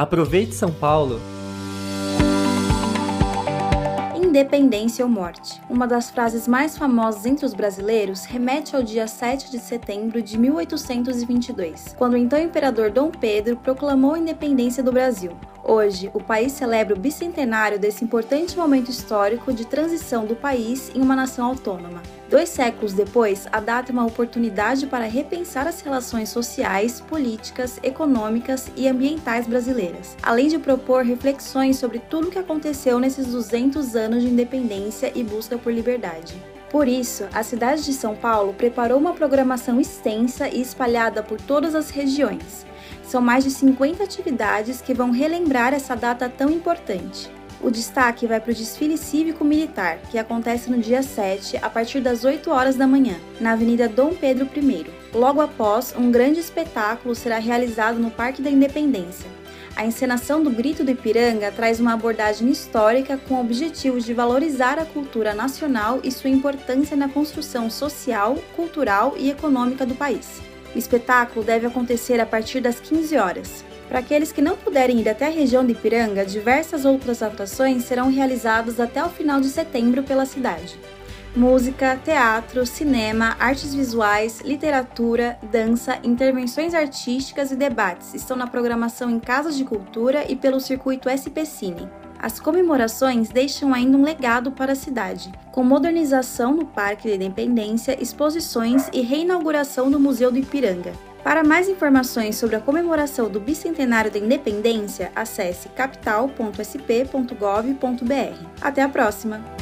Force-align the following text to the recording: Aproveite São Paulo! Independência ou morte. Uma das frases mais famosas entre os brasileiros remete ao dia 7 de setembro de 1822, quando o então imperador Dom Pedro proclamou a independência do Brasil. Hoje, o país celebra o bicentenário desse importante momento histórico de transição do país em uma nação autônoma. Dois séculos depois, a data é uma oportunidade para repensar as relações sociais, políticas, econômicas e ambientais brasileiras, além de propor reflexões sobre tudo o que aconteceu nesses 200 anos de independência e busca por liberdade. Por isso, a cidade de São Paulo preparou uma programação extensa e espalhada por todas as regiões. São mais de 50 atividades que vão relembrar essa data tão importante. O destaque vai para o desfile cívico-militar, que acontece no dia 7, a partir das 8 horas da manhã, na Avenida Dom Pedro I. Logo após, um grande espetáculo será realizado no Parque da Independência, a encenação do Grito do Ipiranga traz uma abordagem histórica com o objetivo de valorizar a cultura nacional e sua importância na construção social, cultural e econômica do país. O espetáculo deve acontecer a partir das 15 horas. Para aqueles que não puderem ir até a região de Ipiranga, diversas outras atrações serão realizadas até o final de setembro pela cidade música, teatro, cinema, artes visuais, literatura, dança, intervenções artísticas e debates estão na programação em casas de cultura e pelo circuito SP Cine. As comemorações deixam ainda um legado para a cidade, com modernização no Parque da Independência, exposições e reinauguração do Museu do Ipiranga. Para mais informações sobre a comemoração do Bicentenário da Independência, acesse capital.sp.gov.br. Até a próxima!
Aproveite 0.00 0.54
São 0.54 0.72
Paulo! 0.72 1.20
Independência 4.16 5.04
ou 5.04 5.10
morte. 5.10 5.60
Uma 5.68 5.86
das 5.86 6.08
frases 6.08 6.48
mais 6.48 6.78
famosas 6.78 7.26
entre 7.26 7.44
os 7.44 7.52
brasileiros 7.52 8.24
remete 8.24 8.74
ao 8.74 8.82
dia 8.82 9.06
7 9.06 9.50
de 9.50 9.58
setembro 9.58 10.22
de 10.22 10.38
1822, 10.38 11.94
quando 11.98 12.14
o 12.14 12.16
então 12.16 12.38
imperador 12.38 12.90
Dom 12.90 13.10
Pedro 13.10 13.58
proclamou 13.58 14.14
a 14.14 14.18
independência 14.18 14.82
do 14.82 14.90
Brasil. 14.90 15.32
Hoje, 15.62 16.10
o 16.14 16.20
país 16.20 16.52
celebra 16.52 16.94
o 16.94 16.98
bicentenário 16.98 17.78
desse 17.78 18.02
importante 18.02 18.56
momento 18.56 18.90
histórico 18.90 19.52
de 19.52 19.66
transição 19.66 20.24
do 20.24 20.34
país 20.34 20.90
em 20.94 21.00
uma 21.00 21.14
nação 21.14 21.46
autônoma. 21.46 22.02
Dois 22.30 22.48
séculos 22.48 22.92
depois, 22.92 23.46
a 23.52 23.60
data 23.60 23.90
é 23.90 23.92
uma 23.92 24.06
oportunidade 24.06 24.86
para 24.86 25.04
repensar 25.04 25.66
as 25.66 25.80
relações 25.80 26.28
sociais, 26.28 27.00
políticas, 27.00 27.78
econômicas 27.82 28.70
e 28.76 28.88
ambientais 28.88 29.46
brasileiras, 29.46 30.16
além 30.22 30.48
de 30.48 30.58
propor 30.58 31.04
reflexões 31.04 31.76
sobre 31.76 31.98
tudo 31.98 32.28
o 32.28 32.30
que 32.30 32.38
aconteceu 32.38 32.98
nesses 32.98 33.26
200 33.26 33.94
anos 33.94 34.22
de 34.22 34.28
independência 34.28 35.12
e 35.14 35.22
busca 35.22 35.58
por 35.58 35.72
liberdade. 35.72 36.40
Por 36.70 36.86
isso, 36.86 37.26
a 37.34 37.42
cidade 37.42 37.84
de 37.84 37.92
São 37.92 38.14
Paulo 38.14 38.54
preparou 38.54 38.96
uma 38.96 39.12
programação 39.12 39.80
extensa 39.80 40.48
e 40.48 40.62
espalhada 40.62 41.20
por 41.20 41.40
todas 41.40 41.74
as 41.74 41.90
regiões. 41.90 42.64
São 43.10 43.20
mais 43.20 43.42
de 43.42 43.50
50 43.50 44.04
atividades 44.04 44.80
que 44.80 44.94
vão 44.94 45.10
relembrar 45.10 45.74
essa 45.74 45.96
data 45.96 46.28
tão 46.28 46.48
importante. 46.48 47.28
O 47.60 47.68
destaque 47.68 48.24
vai 48.24 48.38
para 48.38 48.52
o 48.52 48.54
desfile 48.54 48.96
cívico-militar, 48.96 49.98
que 50.08 50.16
acontece 50.16 50.70
no 50.70 50.78
dia 50.78 51.02
7, 51.02 51.56
a 51.60 51.68
partir 51.68 52.00
das 52.00 52.24
8 52.24 52.48
horas 52.52 52.76
da 52.76 52.86
manhã, 52.86 53.16
na 53.40 53.50
Avenida 53.50 53.88
Dom 53.88 54.14
Pedro 54.14 54.48
I. 54.56 54.86
Logo 55.12 55.40
após, 55.40 55.92
um 55.98 56.12
grande 56.12 56.38
espetáculo 56.38 57.16
será 57.16 57.40
realizado 57.40 57.98
no 57.98 58.12
Parque 58.12 58.40
da 58.40 58.48
Independência, 58.48 59.28
a 59.74 59.84
encenação 59.84 60.42
do 60.42 60.50
Grito 60.50 60.84
do 60.84 60.90
Ipiranga 60.92 61.50
traz 61.50 61.80
uma 61.80 61.94
abordagem 61.94 62.48
histórica 62.48 63.16
com 63.16 63.34
o 63.34 63.40
objetivo 63.40 64.00
de 64.00 64.12
valorizar 64.12 64.78
a 64.78 64.84
cultura 64.84 65.34
nacional 65.34 66.00
e 66.04 66.12
sua 66.12 66.30
importância 66.30 66.96
na 66.96 67.08
construção 67.08 67.70
social, 67.70 68.36
cultural 68.54 69.14
e 69.16 69.30
econômica 69.30 69.86
do 69.86 69.94
país. 69.94 70.42
O 70.74 70.78
espetáculo 70.78 71.44
deve 71.44 71.66
acontecer 71.66 72.20
a 72.20 72.26
partir 72.26 72.60
das 72.60 72.80
15 72.80 73.16
horas. 73.16 73.64
Para 73.88 73.98
aqueles 73.98 74.30
que 74.30 74.40
não 74.40 74.56
puderem 74.56 75.00
ir 75.00 75.08
até 75.08 75.26
a 75.26 75.30
região 75.30 75.64
de 75.64 75.72
Ipiranga, 75.72 76.24
diversas 76.24 76.84
outras 76.84 77.22
atrações 77.22 77.84
serão 77.84 78.10
realizadas 78.10 78.78
até 78.78 79.04
o 79.04 79.08
final 79.08 79.40
de 79.40 79.48
setembro 79.48 80.02
pela 80.02 80.24
cidade 80.24 80.78
música, 81.34 81.96
teatro, 81.96 82.66
cinema, 82.66 83.36
artes 83.38 83.74
visuais, 83.74 84.40
literatura, 84.40 85.38
dança, 85.50 85.98
intervenções 86.02 86.74
artísticas 86.74 87.52
e 87.52 87.56
debates 87.56 88.14
estão 88.14 88.36
na 88.36 88.46
programação 88.46 89.08
em 89.10 89.20
casas 89.20 89.56
de 89.56 89.64
cultura 89.64 90.24
e 90.30 90.34
pelo 90.34 90.60
circuito 90.60 91.08
SP 91.08 91.46
Cine. 91.46 91.88
As 92.22 92.38
comemorações 92.38 93.30
deixam 93.30 93.72
ainda 93.72 93.96
um 93.96 94.02
legado 94.02 94.52
para 94.52 94.72
a 94.72 94.76
cidade, 94.76 95.32
com 95.50 95.64
modernização 95.64 96.54
no 96.54 96.66
Parque 96.66 97.08
da 97.08 97.14
Independência, 97.14 97.96
exposições 98.00 98.90
e 98.92 99.00
reinauguração 99.00 99.90
do 99.90 99.98
Museu 99.98 100.30
do 100.30 100.38
Ipiranga. 100.38 100.92
Para 101.24 101.42
mais 101.42 101.66
informações 101.66 102.36
sobre 102.36 102.56
a 102.56 102.60
comemoração 102.60 103.30
do 103.30 103.40
Bicentenário 103.40 104.10
da 104.10 104.18
Independência, 104.18 105.10
acesse 105.16 105.70
capital.sp.gov.br. 105.70 108.46
Até 108.60 108.82
a 108.82 108.88
próxima! 108.88 109.59